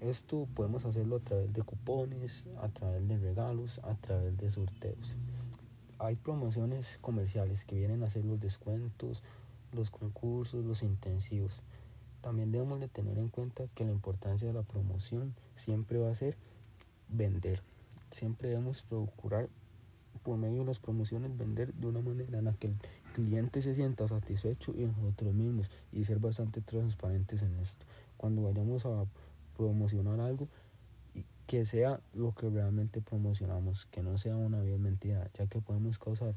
Esto 0.02 0.48
podemos 0.56 0.86
hacerlo 0.86 1.18
a 1.18 1.20
través 1.20 1.54
de 1.54 1.62
cupones, 1.62 2.48
a 2.62 2.70
través 2.70 3.08
de 3.08 3.18
regalos, 3.18 3.80
a 3.84 3.96
través 3.96 4.38
de 4.38 4.50
sorteos. 4.50 5.16
Hay 6.00 6.16
promociones 6.16 6.98
comerciales 7.02 7.66
que 7.66 7.76
vienen 7.76 8.04
a 8.04 8.08
hacer 8.08 8.24
los 8.24 8.40
descuentos, 8.40 9.22
los 9.74 9.92
concursos, 9.92 10.64
los 10.64 10.82
intensivos. 10.82 11.62
También 12.22 12.52
debemos 12.52 12.80
de 12.80 12.88
tener 12.88 13.18
en 13.18 13.28
cuenta 13.28 13.66
que 13.76 13.84
la 13.84 13.92
importancia 13.92 14.48
de 14.48 14.54
la 14.54 14.64
promoción 14.64 15.36
siempre 15.56 16.00
va 16.00 16.10
a 16.10 16.16
ser 16.16 16.38
vender. 17.10 17.62
Siempre 18.12 18.48
debemos 18.48 18.82
procurar 18.82 19.50
por 20.24 20.38
medio 20.38 20.60
de 20.60 20.66
las 20.66 20.80
promociones 20.80 21.38
vender 21.38 21.74
de 21.74 21.88
una 21.88 22.02
manera 22.02 22.40
en 22.40 22.46
la 22.46 22.54
que 22.54 22.68
el 22.68 22.76
cliente 23.14 23.62
se 23.62 23.76
sienta 23.76 24.08
satisfecho 24.08 24.74
y 24.76 24.86
nosotros 24.86 25.34
mismos 25.34 25.70
y 25.92 26.06
ser 26.06 26.20
bastante 26.20 26.62
transparentes 26.62 27.42
en 27.42 27.58
esto. 27.60 27.86
Cuando 28.16 28.44
vayamos 28.44 28.86
a 28.86 29.06
promocionar 29.58 30.22
algo, 30.22 30.48
que 31.50 31.66
sea 31.66 32.00
lo 32.14 32.36
que 32.36 32.48
realmente 32.48 33.02
promocionamos, 33.02 33.88
que 33.88 34.04
no 34.04 34.20
sea 34.20 34.36
una 34.36 34.62
bien 34.62 34.84
mentira, 34.84 35.32
ya 35.34 35.48
que 35.48 35.60
podemos 35.60 35.98
causar 35.98 36.36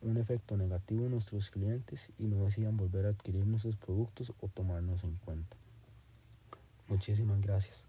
un 0.00 0.16
efecto 0.16 0.56
negativo 0.56 1.04
en 1.04 1.12
nuestros 1.12 1.48
clientes 1.48 2.10
y 2.18 2.26
no 2.26 2.42
decidan 2.42 2.76
volver 2.76 3.06
a 3.06 3.10
adquirir 3.10 3.46
nuestros 3.46 3.76
productos 3.76 4.32
o 4.40 4.48
tomarnos 4.48 5.04
en 5.04 5.14
cuenta. 5.24 5.56
Muchísimas 6.88 7.40
gracias. 7.40 7.84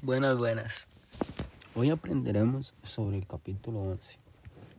Buenas, 0.00 0.38
buenas. 0.38 0.88
Hoy 1.74 1.90
aprenderemos 1.90 2.72
sobre 2.82 3.18
el 3.18 3.26
capítulo 3.26 3.80
11. 3.82 4.21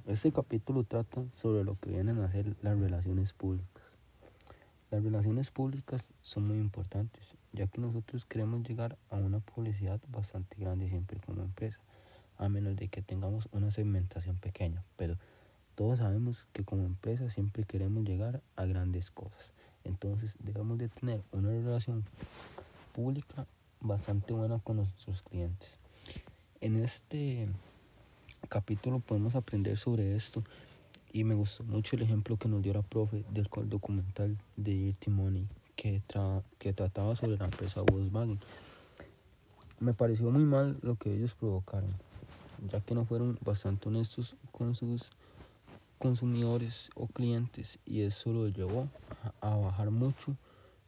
Este 0.06 0.34
capítulo 0.34 0.84
trata 0.84 1.24
sobre 1.32 1.64
lo 1.64 1.80
que 1.80 1.90
vienen 1.90 2.20
a 2.20 2.30
ser 2.30 2.58
las 2.62 2.78
relaciones 2.78 3.32
públicas. 3.32 3.84
Las 4.92 5.02
relaciones 5.02 5.50
públicas 5.50 6.10
son 6.22 6.46
muy 6.46 6.58
importantes, 6.58 7.36
ya 7.54 7.68
que 7.68 7.80
nosotros 7.80 8.26
queremos 8.26 8.68
llegar 8.68 8.98
a 9.10 9.16
una 9.16 9.40
publicidad 9.40 10.02
bastante 10.10 10.58
grande 10.60 10.90
siempre 10.90 11.22
como 11.26 11.42
empresa, 11.42 11.80
a 12.38 12.50
menos 12.50 12.76
de 12.76 12.90
que 12.90 13.02
tengamos 13.02 13.48
una 13.54 13.72
segmentación 13.72 14.36
pequeña, 14.36 14.84
pero 14.98 15.16
todos 15.76 16.00
sabemos 16.00 16.48
que 16.52 16.66
como 16.66 16.84
empresa 16.84 17.30
siempre 17.30 17.64
queremos 17.64 18.04
llegar 18.04 18.42
a 18.58 18.66
grandes 18.66 19.10
cosas. 19.10 19.54
Entonces 19.86 20.36
debemos 20.40 20.80
de 20.80 20.90
tener 20.90 21.22
una 21.32 21.48
relación 21.48 22.04
pública 22.92 23.48
bastante 23.80 24.34
buena 24.34 24.60
con 24.60 24.76
nuestros 24.78 25.22
clientes. 25.22 25.78
En 26.60 26.84
este 26.84 27.48
capítulo 28.54 29.00
podemos 29.00 29.34
aprender 29.34 29.78
sobre 29.78 30.16
esto 30.16 30.44
y 31.12 31.24
me 31.24 31.34
gustó 31.34 31.64
mucho 31.64 31.96
el 31.96 32.04
ejemplo 32.04 32.38
que 32.38 32.48
nos 32.48 32.62
dio 32.62 32.72
la 32.72 32.84
profe 32.84 33.26
del 33.32 33.50
documental 33.68 34.38
de 34.58 34.76
Dirty 34.76 35.10
Money 35.10 35.48
que, 35.76 36.04
que 36.60 36.72
trataba 36.72 37.16
sobre 37.16 37.36
la 37.38 37.46
empresa 37.46 37.82
Volkswagen. 37.82 38.40
Me 39.80 39.96
pareció 39.96 40.30
muy 40.30 40.44
mal 40.44 40.78
lo 40.84 40.98
que 40.98 41.12
ellos 41.16 41.34
provocaron, 41.34 41.90
ya 42.72 42.80
que 42.80 42.94
no 42.94 43.06
fueron 43.06 43.40
bastante 43.44 43.90
honestos 43.90 44.36
con 44.52 44.76
sus 44.76 45.10
consumidores 45.98 46.92
o 46.94 47.08
clientes 47.08 47.80
y 47.88 48.02
eso 48.02 48.34
lo 48.34 48.48
llevó 48.50 48.88
a 49.42 49.56
bajar 49.56 49.90
mucho 49.90 50.36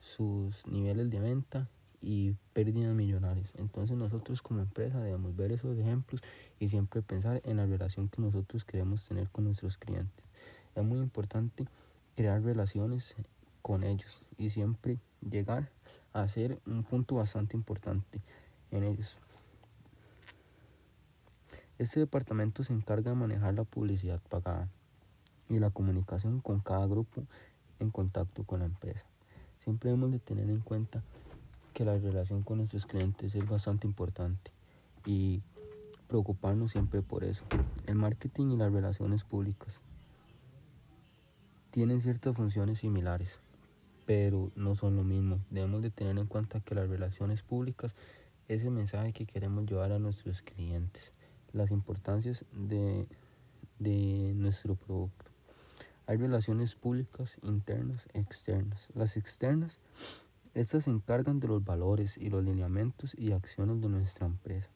sus 0.01 0.67
niveles 0.67 1.09
de 1.09 1.19
venta 1.19 1.67
y 2.01 2.33
pérdidas 2.53 2.93
millonarias. 2.93 3.51
Entonces 3.55 3.97
nosotros 3.97 4.41
como 4.41 4.61
empresa 4.61 4.99
debemos 4.99 5.35
ver 5.35 5.51
esos 5.51 5.77
ejemplos 5.77 6.21
y 6.59 6.69
siempre 6.69 7.01
pensar 7.01 7.41
en 7.45 7.57
la 7.57 7.65
relación 7.65 8.09
que 8.09 8.21
nosotros 8.21 8.65
queremos 8.65 9.07
tener 9.07 9.29
con 9.29 9.45
nuestros 9.45 9.77
clientes. 9.77 10.25
Es 10.75 10.83
muy 10.83 10.99
importante 10.99 11.65
crear 12.15 12.41
relaciones 12.41 13.15
con 13.61 13.83
ellos 13.83 14.21
y 14.37 14.49
siempre 14.49 14.99
llegar 15.27 15.69
a 16.13 16.27
ser 16.29 16.59
un 16.65 16.83
punto 16.83 17.15
bastante 17.15 17.57
importante 17.57 18.21
en 18.71 18.83
ellos. 18.83 19.19
Este 21.77 21.99
departamento 21.99 22.63
se 22.63 22.71
encarga 22.71 23.11
de 23.11 23.17
manejar 23.17 23.53
la 23.53 23.65
publicidad 23.65 24.21
pagada 24.29 24.69
y 25.49 25.59
la 25.59 25.69
comunicación 25.71 26.39
con 26.39 26.61
cada 26.61 26.87
grupo 26.87 27.23
en 27.79 27.91
contacto 27.91 28.43
con 28.43 28.59
la 28.59 28.65
empresa. 28.65 29.05
Siempre 29.59 29.89
debemos 29.89 30.11
de 30.11 30.19
tener 30.19 30.49
en 30.49 30.61
cuenta 30.61 31.03
que 31.75 31.83
la 31.83 31.97
relación 31.99 32.41
con 32.41 32.59
nuestros 32.59 32.85
clientes 32.85 33.35
es 33.35 33.47
bastante 33.47 33.85
importante 33.85 34.49
y 35.05 35.41
preocuparnos 36.07 36.71
siempre 36.71 37.01
por 37.01 37.25
eso. 37.25 37.43
El 37.85 37.95
marketing 37.95 38.51
y 38.51 38.57
las 38.57 38.71
relaciones 38.71 39.25
públicas 39.25 39.81
tienen 41.71 41.99
ciertas 41.99 42.33
funciones 42.33 42.79
similares, 42.79 43.41
pero 44.05 44.51
no 44.55 44.75
son 44.75 44.95
lo 44.95 45.03
mismo. 45.03 45.39
Debemos 45.49 45.81
de 45.81 45.91
tener 45.91 46.17
en 46.17 46.27
cuenta 46.27 46.61
que 46.61 46.75
las 46.75 46.87
relaciones 46.87 47.43
públicas 47.43 47.93
es 48.47 48.63
el 48.63 48.71
mensaje 48.71 49.11
que 49.11 49.25
queremos 49.25 49.65
llevar 49.65 49.91
a 49.91 49.99
nuestros 49.99 50.41
clientes, 50.41 51.11
las 51.51 51.71
importancias 51.71 52.45
de, 52.53 53.05
de 53.79 54.31
nuestro 54.33 54.75
producto. 54.75 55.25
Hay 56.07 56.15
relaciones 56.15 56.75
públicas 56.75 57.37
internas 57.41 58.07
externas. 58.13 58.87
Las 58.93 59.17
externas 59.17 59.79
estas 60.55 60.85
se 60.85 60.89
encargan 60.89 61.41
de 61.41 61.49
los 61.49 61.65
valores 61.65 62.17
y 62.17 62.29
los 62.29 62.41
lineamientos 62.43 63.13
y 63.17 63.33
acciones 63.33 63.81
de 63.81 63.89
nuestra 63.89 64.25
empresa. 64.25 64.69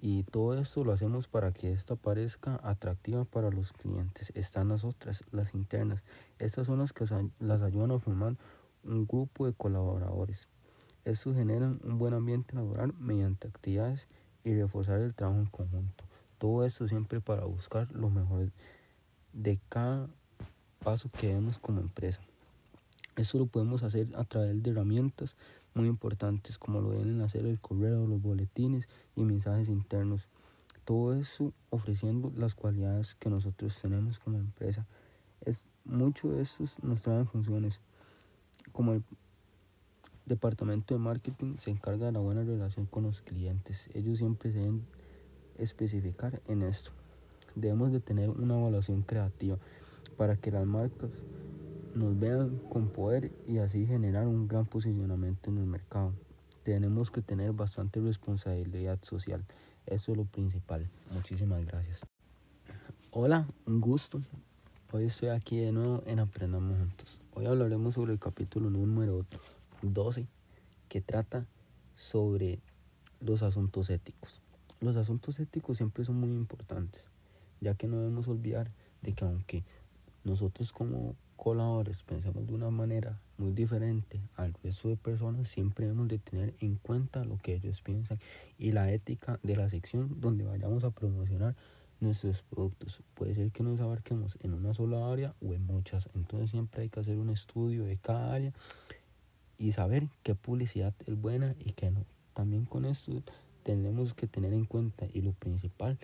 Y 0.00 0.24
todo 0.24 0.60
esto 0.60 0.82
lo 0.82 0.92
hacemos 0.92 1.28
para 1.28 1.52
que 1.52 1.72
esta 1.72 1.94
parezca 1.94 2.60
atractiva 2.64 3.24
para 3.24 3.50
los 3.50 3.72
clientes. 3.72 4.32
Están 4.34 4.68
las 4.68 4.82
otras, 4.82 5.22
las 5.30 5.54
internas. 5.54 6.02
Estas 6.40 6.66
son 6.66 6.80
las 6.80 6.92
que 6.92 7.04
las 7.38 7.62
ayudan 7.62 7.92
a 7.92 8.00
formar 8.00 8.36
un 8.82 9.06
grupo 9.06 9.46
de 9.46 9.52
colaboradores. 9.52 10.48
Estos 11.04 11.36
generan 11.36 11.80
un 11.84 11.98
buen 11.98 12.14
ambiente 12.14 12.56
laboral 12.56 12.92
mediante 12.98 13.46
actividades 13.46 14.08
y 14.42 14.54
reforzar 14.54 15.00
el 15.00 15.14
trabajo 15.14 15.38
en 15.38 15.46
conjunto. 15.46 16.04
Todo 16.38 16.64
esto 16.64 16.88
siempre 16.88 17.20
para 17.20 17.44
buscar 17.44 17.90
lo 17.92 18.10
mejor 18.10 18.50
de 19.32 19.60
cada 19.68 20.08
paso 20.80 21.08
que 21.10 21.28
demos 21.28 21.58
como 21.58 21.80
empresa. 21.80 22.20
Esto 23.18 23.36
lo 23.38 23.46
podemos 23.46 23.82
hacer 23.82 24.14
a 24.14 24.22
través 24.22 24.62
de 24.62 24.70
herramientas 24.70 25.34
muy 25.74 25.88
importantes 25.88 26.56
como 26.56 26.80
lo 26.80 26.92
a 26.92 27.24
hacer 27.24 27.44
el 27.46 27.60
correo, 27.60 28.06
los 28.06 28.22
boletines 28.22 28.88
y 29.16 29.24
mensajes 29.24 29.68
internos. 29.68 30.28
Todo 30.84 31.14
eso 31.14 31.52
ofreciendo 31.70 32.32
las 32.36 32.54
cualidades 32.54 33.16
que 33.16 33.28
nosotros 33.28 33.76
tenemos 33.82 34.20
como 34.20 34.38
empresa. 34.38 34.86
Es, 35.44 35.66
mucho 35.84 36.30
de 36.30 36.42
eso 36.42 36.62
nos 36.82 37.02
traen 37.02 37.26
funciones. 37.26 37.80
Como 38.70 38.92
el 38.92 39.02
departamento 40.26 40.94
de 40.94 41.00
marketing 41.00 41.56
se 41.56 41.70
encarga 41.70 42.06
de 42.06 42.12
la 42.12 42.20
buena 42.20 42.44
relación 42.44 42.86
con 42.86 43.02
los 43.02 43.20
clientes. 43.22 43.90
Ellos 43.94 44.18
siempre 44.18 44.52
se 44.52 44.60
deben 44.60 44.86
especificar 45.58 46.40
en 46.46 46.62
esto. 46.62 46.92
Debemos 47.56 47.90
de 47.90 47.98
tener 47.98 48.30
una 48.30 48.56
evaluación 48.60 49.02
creativa 49.02 49.58
para 50.16 50.36
que 50.36 50.52
las 50.52 50.66
marcas 50.66 51.10
nos 51.98 52.18
vean 52.18 52.58
con 52.70 52.88
poder 52.88 53.32
y 53.46 53.58
así 53.58 53.84
generar 53.84 54.26
un 54.26 54.46
gran 54.46 54.66
posicionamiento 54.66 55.50
en 55.50 55.58
el 55.58 55.66
mercado. 55.66 56.14
tenemos 56.62 57.10
que 57.10 57.22
tener 57.22 57.52
bastante 57.52 57.98
responsabilidad 57.98 58.98
social. 59.02 59.44
Eso 59.86 60.12
es 60.12 60.18
lo 60.18 60.24
principal. 60.26 60.88
Muchísimas 61.14 61.64
gracias. 61.64 62.02
Hola, 63.10 63.48
un 63.66 63.80
gusto. 63.80 64.22
Hoy 64.92 65.04
estoy 65.04 65.30
aquí 65.30 65.58
de 65.58 65.72
nuevo 65.72 66.02
en 66.06 66.18
Aprendamos 66.18 66.78
Juntos. 66.78 67.20
Hoy 67.34 67.46
hablaremos 67.46 67.94
sobre 67.94 68.12
el 68.12 68.18
capítulo 68.18 68.68
número 68.68 69.24
12 69.82 70.26
que 70.88 71.00
trata 71.00 71.46
sobre 71.94 72.60
los 73.20 73.42
asuntos 73.42 73.90
éticos. 73.90 74.40
Los 74.80 74.96
asuntos 74.96 75.40
éticos 75.40 75.78
siempre 75.78 76.04
son 76.04 76.20
muy 76.20 76.30
importantes, 76.30 77.02
ya 77.60 77.74
que 77.74 77.88
no 77.88 77.98
debemos 77.98 78.28
olvidar 78.28 78.70
de 79.02 79.14
que 79.14 79.24
aunque 79.24 79.64
nosotros 80.22 80.72
como 80.72 81.16
coladores 81.38 82.02
pensamos 82.02 82.46
de 82.46 82.52
una 82.52 82.68
manera 82.68 83.18
muy 83.38 83.52
diferente 83.52 84.20
al 84.36 84.52
resto 84.62 84.88
de 84.88 84.96
personas, 84.96 85.48
siempre 85.48 85.86
debemos 85.86 86.08
de 86.08 86.18
tener 86.18 86.54
en 86.60 86.74
cuenta 86.76 87.24
lo 87.24 87.38
que 87.38 87.54
ellos 87.54 87.80
piensan 87.80 88.18
y 88.58 88.72
la 88.72 88.92
ética 88.92 89.38
de 89.42 89.56
la 89.56 89.70
sección 89.70 90.20
donde 90.20 90.44
vayamos 90.44 90.84
a 90.84 90.90
promocionar 90.90 91.54
nuestros 92.00 92.42
productos. 92.42 93.02
Puede 93.14 93.34
ser 93.34 93.50
que 93.52 93.62
nos 93.62 93.80
abarquemos 93.80 94.36
en 94.42 94.52
una 94.52 94.74
sola 94.74 95.10
área 95.10 95.34
o 95.40 95.54
en 95.54 95.64
muchas. 95.64 96.08
Entonces 96.14 96.50
siempre 96.50 96.82
hay 96.82 96.88
que 96.88 97.00
hacer 97.00 97.18
un 97.18 97.30
estudio 97.30 97.84
de 97.84 97.96
cada 97.96 98.34
área 98.34 98.52
y 99.58 99.72
saber 99.72 100.08
qué 100.24 100.34
publicidad 100.34 100.94
es 101.06 101.20
buena 101.20 101.54
y 101.60 101.72
qué 101.72 101.90
no. 101.90 102.04
También 102.34 102.64
con 102.64 102.84
esto 102.84 103.22
tenemos 103.62 104.12
que 104.12 104.26
tener 104.26 104.52
en 104.52 104.64
cuenta 104.64 105.06
y 105.12 105.22
lo 105.22 105.32
principal 105.32 105.98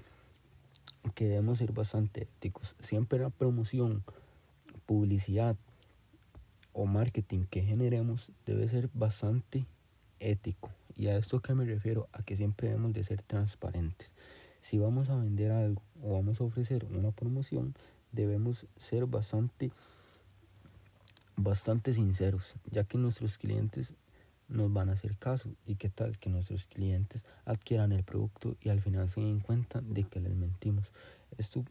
que 1.15 1.27
debemos 1.27 1.59
ser 1.59 1.73
bastante 1.73 2.23
éticos. 2.23 2.77
Siempre 2.81 3.19
la 3.19 3.31
promoción, 3.31 4.05
publicidad 4.87 5.57
o 6.73 6.87
marketing 6.87 7.45
que 7.51 7.63
generemos 7.63 8.33
debe 8.47 8.69
ser 8.69 8.91
bastante 8.95 9.65
ético. 10.21 10.71
Y 10.97 11.09
a 11.09 11.17
esto 11.17 11.41
que 11.41 11.55
me 11.55 11.65
refiero, 11.65 12.09
a 12.13 12.23
que 12.23 12.37
siempre 12.37 12.69
debemos 12.69 12.93
de 12.93 13.05
ser 13.05 13.23
transparentes. 13.23 14.13
Si 14.61 14.79
vamos 14.79 15.09
a 15.09 15.17
vender 15.17 15.51
algo 15.51 15.83
o 16.03 16.15
vamos 16.15 16.41
a 16.41 16.45
ofrecer 16.45 16.85
una 16.87 17.11
promoción, 17.11 17.75
debemos 18.13 18.67
ser 18.77 19.07
bastante 19.07 19.73
bastante 21.37 21.93
sinceros, 21.93 22.55
ya 22.71 22.85
que 22.85 22.97
nuestros 22.97 23.39
clientes 23.39 23.95
nos 24.49 24.73
van 24.73 24.89
a 24.89 24.93
hacer 24.93 25.17
caso 25.17 25.51
y 25.67 25.77
qué 25.77 25.89
tal 25.89 26.19
que 26.19 26.31
nuestros 26.31 26.67
clientes 26.67 27.25
adquieran 27.45 27.93
el 27.93 28.05
producto 28.05 28.57
y 28.61 28.69
al 28.69 28.81
final 28.81 29.11
se 29.11 29.21
den 29.21 29.41
cuenta 29.41 29.81
de 29.81 30.05
que 30.05 30.21
les 30.21 30.35
mentimos. 30.35 30.91
Esto 31.39 31.65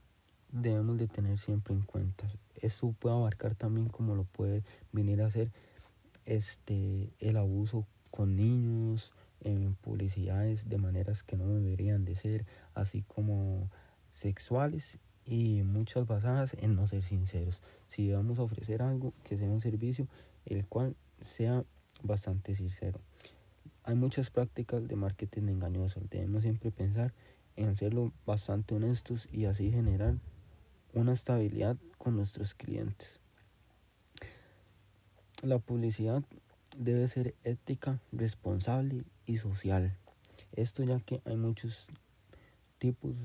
debemos 0.52 0.98
de 0.98 1.08
tener 1.08 1.40
siempre 1.40 1.74
en 1.74 1.82
cuenta. 1.82 2.30
Esto 2.64 2.94
puede 2.98 3.16
abarcar 3.16 3.56
también 3.56 3.90
como 3.90 4.16
lo 4.16 4.24
puede 4.24 4.64
venir 4.94 5.22
a 5.22 5.28
hacer 5.28 5.52
este 6.26 7.10
el 7.20 7.36
abuso 7.36 7.86
con 8.10 8.38
niños, 8.38 9.12
en 9.42 9.76
publicidades 9.76 10.70
de 10.70 10.78
maneras 10.78 11.24
que 11.24 11.36
no 11.36 11.48
deberían 11.50 12.06
de 12.06 12.16
ser, 12.16 12.46
así 12.74 13.04
como 13.04 13.70
sexuales 14.14 15.00
y 15.26 15.64
muchas 15.64 16.08
basadas 16.08 16.56
en 16.60 16.76
no 16.76 16.88
ser 16.88 17.04
sinceros. 17.04 17.60
Si 17.88 18.12
vamos 18.12 18.40
a 18.40 18.44
ofrecer 18.44 18.82
algo 18.82 19.14
que 19.24 19.38
sea 19.38 19.50
un 19.50 19.62
servicio 19.62 20.08
el 20.46 20.66
cual 20.66 20.96
sea 21.22 21.66
bastante 22.02 22.56
sincero. 22.56 23.00
Hay 23.84 23.96
muchas 23.96 24.30
prácticas 24.30 24.88
de 24.88 24.96
marketing 24.96 25.50
engañoso. 25.50 26.02
Debemos 26.10 26.44
siempre 26.44 26.72
pensar 26.72 27.14
en 27.58 27.68
hacerlo 27.68 28.14
bastante 28.26 28.76
honestos 28.76 29.28
y 29.32 29.46
así 29.46 29.70
generar 29.70 30.16
una 30.94 31.14
estabilidad 31.14 31.78
con 31.98 32.16
nuestros 32.16 32.54
clientes. 32.54 33.20
La 35.42 35.60
publicidad 35.60 36.24
debe 36.78 37.08
ser 37.08 37.36
ética, 37.44 38.00
responsable 38.12 39.04
y 39.26 39.38
social. 39.38 39.98
Esto 40.54 40.84
ya 40.84 41.00
que 41.00 41.22
hay 41.26 41.36
muchos 41.36 41.88
tipos 42.78 43.16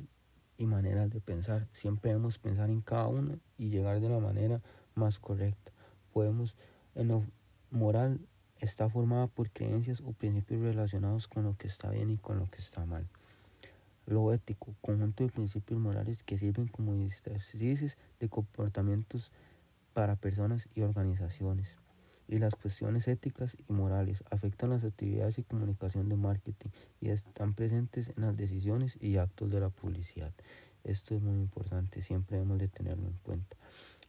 y 0.57 0.66
maneras 0.66 1.11
de 1.11 1.20
pensar. 1.20 1.68
Siempre 1.72 2.11
debemos 2.11 2.38
pensar 2.38 2.70
en 2.70 2.81
cada 2.81 3.07
uno 3.07 3.38
y 3.59 3.70
llegar 3.70 4.00
de 4.00 4.09
la 4.09 4.18
manera 4.18 4.61
más 4.94 5.18
correcta. 5.18 5.72
Podemos, 6.12 6.57
en 6.94 7.09
lo 7.09 7.24
moral, 7.70 8.20
está 8.59 8.88
formada 8.88 9.28
por 9.28 9.50
creencias 9.50 10.00
o 10.00 10.12
principios 10.12 10.62
relacionados 10.62 11.28
con 11.28 11.44
lo 11.44 11.57
que 11.57 11.68
está 11.68 11.90
bien 11.90 12.11
y 12.11 12.16
con 12.16 12.38
lo 12.38 12.50
que 12.50 12.59
está 12.59 12.85
mal. 12.85 13.07
Lo 14.08 14.32
ético, 14.32 14.74
conjunto 14.80 15.22
de 15.22 15.30
principios 15.30 15.78
morales 15.78 16.22
que 16.22 16.38
sirven 16.38 16.66
como 16.66 16.94
directrices 16.94 17.98
de 18.18 18.30
comportamientos 18.30 19.32
para 19.92 20.16
personas 20.16 20.66
y 20.74 20.80
organizaciones 20.80 21.76
y 22.26 22.38
las 22.38 22.54
cuestiones 22.54 23.06
éticas 23.06 23.54
y 23.68 23.70
morales 23.70 24.24
afectan 24.30 24.70
las 24.70 24.82
actividades 24.82 25.38
y 25.38 25.42
comunicación 25.42 26.08
de 26.08 26.16
marketing 26.16 26.70
y 27.02 27.10
están 27.10 27.52
presentes 27.52 28.08
en 28.16 28.22
las 28.22 28.34
decisiones 28.34 28.96
y 28.98 29.18
actos 29.18 29.50
de 29.50 29.60
la 29.60 29.68
publicidad. 29.68 30.32
Esto 30.84 31.14
es 31.14 31.20
muy 31.20 31.36
importante, 31.36 32.00
siempre 32.00 32.38
debemos 32.38 32.60
de 32.60 32.68
tenerlo 32.68 33.08
en 33.08 33.18
cuenta. 33.22 33.58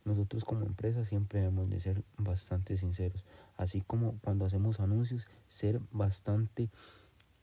Nosotros 0.06 0.46
como 0.46 0.66
empresa 0.66 1.04
siempre 1.04 1.42
debemos 1.42 1.70
de 1.70 1.82
ser 1.82 2.04
bastante 2.18 2.78
sinceros, 2.78 3.26
así 3.58 3.82
como 3.82 4.18
cuando 4.24 4.46
hacemos 4.46 4.80
anuncios, 4.80 5.28
ser 5.50 5.82
bastante 5.92 6.70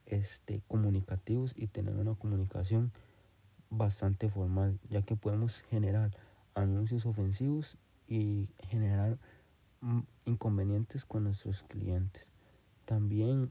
este, 0.06 0.62
comunicativos 0.68 1.52
y 1.56 1.66
tener 1.66 1.94
una 1.96 2.14
comunicación 2.14 2.92
bastante 3.70 4.28
formal, 4.28 4.78
ya 4.88 5.02
que 5.02 5.16
podemos 5.16 5.60
generar 5.70 6.12
anuncios 6.54 7.06
ofensivos 7.06 7.76
y 8.08 8.48
generar 8.58 9.18
inconvenientes 10.24 11.04
con 11.04 11.24
nuestros 11.24 11.62
clientes. 11.62 12.26
También 12.84 13.50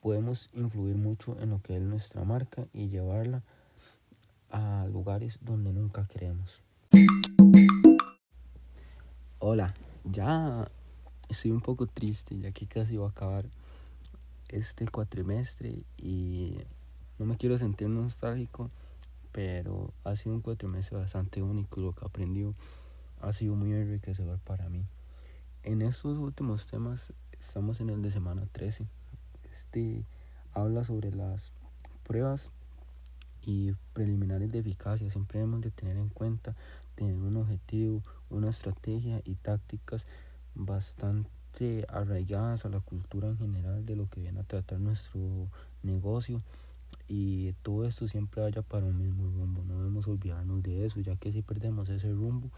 podemos 0.00 0.48
influir 0.54 0.96
mucho 0.96 1.38
en 1.40 1.50
lo 1.50 1.60
que 1.62 1.76
es 1.76 1.82
nuestra 1.82 2.24
marca 2.24 2.66
y 2.72 2.88
llevarla 2.88 3.42
a 4.50 4.86
lugares 4.90 5.38
donde 5.42 5.72
nunca 5.72 6.06
queremos. 6.06 6.60
Hola, 9.38 9.74
ya 10.04 10.70
estoy 11.28 11.50
un 11.50 11.60
poco 11.60 11.86
triste 11.86 12.38
ya 12.38 12.52
que 12.52 12.66
casi 12.66 12.96
va 12.96 13.06
a 13.06 13.10
acabar 13.10 13.46
este 14.50 14.86
cuatrimestre 14.88 15.84
y 15.96 16.58
no 17.18 17.26
me 17.26 17.36
quiero 17.36 17.58
sentir 17.58 17.88
nostálgico, 17.88 18.70
pero 19.32 19.92
ha 20.04 20.16
sido 20.16 20.34
un 20.34 20.40
cuatrimestre 20.40 20.96
bastante 20.98 21.42
único 21.42 21.80
y 21.80 21.84
lo 21.84 21.92
que 21.92 22.04
aprendido 22.04 22.54
ha 23.20 23.32
sido 23.32 23.54
muy 23.54 23.72
enriquecedor 23.72 24.38
para 24.40 24.68
mí. 24.68 24.84
En 25.62 25.82
estos 25.82 26.18
últimos 26.18 26.66
temas 26.66 27.12
estamos 27.32 27.80
en 27.80 27.90
el 27.90 28.02
de 28.02 28.10
semana 28.10 28.46
13. 28.52 28.86
Este 29.50 30.04
habla 30.52 30.84
sobre 30.84 31.10
las 31.12 31.52
pruebas 32.04 32.50
y 33.44 33.72
preliminares 33.92 34.50
de 34.50 34.58
eficacia. 34.58 35.10
Siempre 35.10 35.38
debemos 35.38 35.60
de 35.60 35.70
tener 35.70 35.96
en 35.96 36.08
cuenta 36.08 36.56
tener 36.94 37.14
un 37.14 37.36
objetivo, 37.36 38.02
una 38.28 38.50
estrategia 38.50 39.22
y 39.24 39.34
tácticas 39.36 40.06
bastante 40.54 41.30
arraigadas 41.88 42.64
a 42.64 42.68
la 42.68 42.80
cultura 42.80 43.28
en 43.28 43.38
general 43.38 43.84
de 43.84 43.96
lo 43.96 44.08
que 44.08 44.20
viene 44.20 44.40
a 44.40 44.44
tratar 44.44 44.80
nuestro 44.80 45.20
negocio 45.82 46.42
y 47.06 47.52
todo 47.62 47.86
esto 47.86 48.08
siempre 48.08 48.40
vaya 48.40 48.62
para 48.62 48.86
un 48.86 48.96
mismo 48.96 49.24
rumbo. 49.24 49.62
No 49.64 49.78
debemos 49.78 50.06
olvidarnos 50.06 50.62
de 50.62 50.84
eso, 50.84 51.00
ya 51.00 51.16
que 51.16 51.32
si 51.32 51.42
perdemos 51.42 51.88
ese 51.88 52.10
rumbo, 52.12 52.50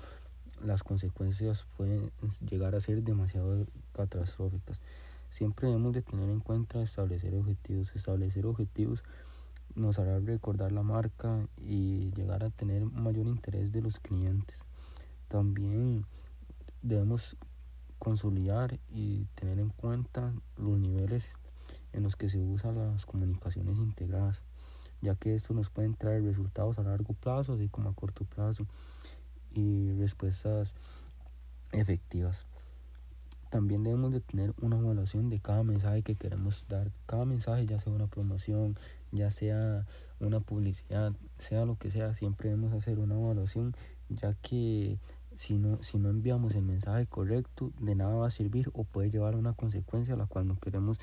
las 0.63 0.83
consecuencias 0.83 1.67
pueden 1.77 2.11
llegar 2.49 2.75
a 2.75 2.81
ser 2.81 3.03
demasiado 3.03 3.67
catastróficas. 3.93 4.81
Siempre 5.31 5.69
debemos 5.69 5.95
de 5.95 6.03
tener 6.03 6.29
en 6.29 6.41
cuenta 6.41 6.83
establecer 6.83 7.35
objetivos. 7.35 7.97
Establecer 7.97 8.45
objetivos 8.47 9.03
nos 9.75 9.99
hará 9.99 10.21
recordar 10.21 10.71
la 10.71 10.83
marca 10.83 11.49
y 11.57 12.11
llegar 12.13 12.45
a 12.45 12.51
tener 12.51 12.85
mayor 12.85 13.27
interés 13.27 13.73
de 13.73 13.81
los 13.81 13.99
clientes. 13.99 14.63
También 15.29 16.05
debemos 16.83 17.37
consolidar 18.03 18.81
y 18.91 19.27
tener 19.37 19.61
en 19.61 19.69
cuenta 19.69 20.35
los 20.57 20.77
niveles 20.77 21.29
en 21.93 22.03
los 22.03 22.17
que 22.17 22.29
se 22.29 22.41
usan 22.41 22.75
las 22.77 23.07
comunicaciones 23.07 23.79
integradas, 23.79 24.43
ya 25.03 25.15
que 25.15 25.37
esto 25.37 25.55
nos 25.55 25.71
puede 25.71 25.89
traer 25.93 26.25
resultados 26.25 26.81
a 26.81 26.83
largo 26.83 27.15
plazo, 27.15 27.53
así 27.53 27.69
como 27.69 27.91
a 27.91 27.95
corto 27.95 28.25
plazo 28.25 28.67
y 29.53 29.93
respuestas 29.93 30.75
efectivas. 31.71 32.45
También 33.51 33.85
debemos 33.85 34.11
de 34.11 34.21
tener 34.21 34.53
una 34.61 34.79
evaluación 34.79 35.31
de 35.31 35.39
cada 35.39 35.63
mensaje 35.63 36.03
que 36.03 36.17
queremos 36.17 36.67
dar. 36.69 36.91
Cada 37.07 37.25
mensaje, 37.25 37.67
ya 37.67 37.79
sea 37.79 37.93
una 37.93 38.09
promoción, 38.09 38.77
ya 39.13 39.31
sea 39.31 39.87
una 40.19 40.41
publicidad, 40.41 41.13
sea 41.39 41.67
lo 41.67 41.79
que 41.79 41.93
sea, 41.93 42.17
siempre 42.17 42.49
debemos 42.49 42.73
hacer 42.73 42.99
una 42.99 43.15
evaluación, 43.15 43.77
ya 44.09 44.35
que 44.35 44.99
si 45.37 45.59
no, 45.59 45.83
si 45.83 45.99
no 45.99 46.11
enviamos 46.11 46.55
el 46.55 46.63
mensaje 46.63 47.07
correcto, 47.07 47.73
de 47.81 47.95
nada 47.95 48.15
va 48.15 48.27
a 48.27 48.31
servir 48.31 48.71
o 48.75 48.85
puede 48.85 49.11
llevar 49.11 49.35
a 49.35 49.39
una 49.39 49.55
consecuencia 49.55 50.15
a 50.15 50.17
la 50.17 50.27
cual 50.27 50.47
no 50.47 50.59
queremos 50.59 50.99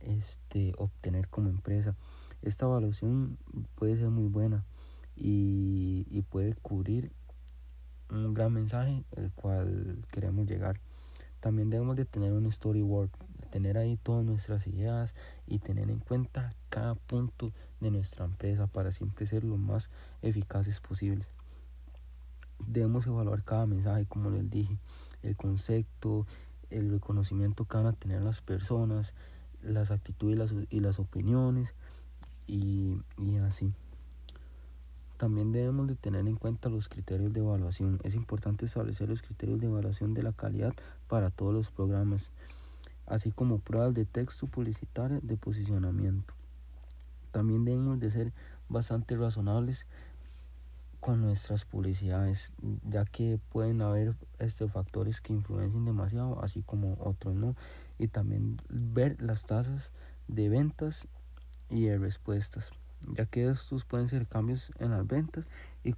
este, 0.00 0.72
obtener 0.78 1.28
como 1.28 1.48
empresa. 1.48 1.94
Esta 2.42 2.66
evaluación 2.66 3.38
puede 3.74 3.96
ser 3.96 4.10
muy 4.10 4.28
buena 4.28 4.64
y, 5.16 6.22
puede 6.30 6.54
cubrir 6.54 7.12
un 8.10 8.34
gran 8.34 8.52
mensaje 8.52 9.04
el 9.16 9.30
cual 9.32 10.04
queremos 10.10 10.46
llegar. 10.46 10.80
También 11.40 11.70
debemos 11.70 11.96
de 11.96 12.04
tener 12.04 12.32
un 12.32 12.50
storyboard. 12.50 13.10
tener 13.50 13.78
ahí 13.78 13.96
todas 13.96 14.24
nuestras 14.24 14.66
ideas 14.66 15.14
y 15.46 15.60
tener 15.60 15.88
en 15.88 16.00
cuenta 16.00 16.54
cada 16.68 16.94
punto 16.94 17.52
de 17.80 17.90
nuestra 17.90 18.24
empresa 18.24 18.66
para 18.66 18.92
siempre 18.92 19.24
ser 19.26 19.44
lo 19.44 19.56
más 19.56 19.88
eficaces 20.20 20.80
posibles. 20.80 21.35
Debemos 22.66 23.06
evaluar 23.06 23.42
cada 23.42 23.66
mensaje, 23.66 24.06
como 24.06 24.30
les 24.30 24.50
dije, 24.50 24.78
el 25.22 25.36
concepto, 25.36 26.26
el 26.70 26.90
reconocimiento 26.90 27.64
que 27.64 27.76
van 27.76 27.86
a 27.86 27.92
tener 27.92 28.22
las 28.22 28.40
personas, 28.40 29.14
las 29.62 29.90
actitudes 29.90 30.34
y 30.34 30.38
las, 30.38 30.54
y 30.70 30.80
las 30.80 30.98
opiniones 30.98 31.74
y, 32.46 32.98
y 33.18 33.36
así. 33.36 33.72
También 35.16 35.50
debemos 35.50 35.88
de 35.88 35.94
tener 35.94 36.26
en 36.26 36.36
cuenta 36.36 36.68
los 36.68 36.88
criterios 36.88 37.32
de 37.32 37.40
evaluación. 37.40 38.00
Es 38.04 38.14
importante 38.14 38.66
establecer 38.66 39.08
los 39.08 39.22
criterios 39.22 39.58
de 39.60 39.66
evaluación 39.66 40.12
de 40.12 40.22
la 40.22 40.32
calidad 40.32 40.74
para 41.08 41.30
todos 41.30 41.54
los 41.54 41.70
programas, 41.70 42.30
así 43.06 43.32
como 43.32 43.58
pruebas 43.58 43.94
de 43.94 44.04
texto 44.04 44.46
publicitario 44.46 45.20
de 45.22 45.36
posicionamiento. 45.38 46.34
También 47.32 47.64
debemos 47.64 47.98
de 47.98 48.10
ser 48.10 48.32
bastante 48.68 49.16
razonables 49.16 49.86
con 51.00 51.20
nuestras 51.20 51.64
publicidades, 51.64 52.52
ya 52.84 53.04
que 53.04 53.38
pueden 53.50 53.82
haber 53.82 54.14
este, 54.38 54.68
factores 54.68 55.20
que 55.20 55.32
influencien 55.32 55.84
demasiado, 55.84 56.42
así 56.42 56.62
como 56.62 56.96
otros 57.00 57.34
no, 57.34 57.54
y 57.98 58.08
también 58.08 58.60
ver 58.68 59.20
las 59.20 59.44
tasas 59.44 59.92
de 60.28 60.48
ventas 60.48 61.06
y 61.70 61.84
de 61.84 61.98
respuestas, 61.98 62.70
ya 63.16 63.26
que 63.26 63.48
estos 63.48 63.84
pueden 63.84 64.08
ser 64.08 64.26
cambios 64.26 64.72
en 64.78 64.90
las 64.90 65.06
ventas 65.06 65.46
y, 65.84 65.94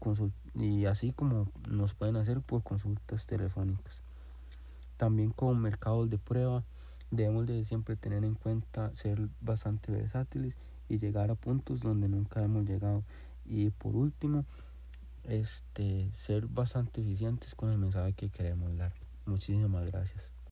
y 0.55 0.87
así 0.87 1.13
como 1.13 1.51
nos 1.69 1.95
pueden 1.95 2.17
hacer 2.17 2.41
por 2.41 2.63
consultas 2.63 3.27
telefónicas. 3.27 4.03
También 4.97 5.31
con 5.31 5.61
mercados 5.61 6.11
de 6.11 6.19
prueba 6.19 6.65
debemos 7.11 7.47
de 7.47 7.65
siempre 7.65 7.97
tener 7.97 8.25
en 8.25 8.35
cuenta 8.35 8.95
ser 8.95 9.29
bastante 9.41 9.93
versátiles 9.93 10.57
y 10.89 10.99
llegar 10.99 11.31
a 11.31 11.35
puntos 11.35 11.81
donde 11.81 12.09
nunca 12.09 12.43
hemos 12.43 12.65
llegado. 12.67 13.05
Y 13.45 13.71
por 13.71 13.97
último, 13.97 14.45
este, 15.29 16.11
ser 16.15 16.47
bastante 16.47 17.01
eficientes 17.01 17.55
con 17.55 17.71
el 17.71 17.79
mensaje 17.79 18.13
que 18.15 18.31
queremos 18.31 18.77
dar. 18.77 18.93
Muchísimas 19.27 19.87
gracias. 19.87 20.38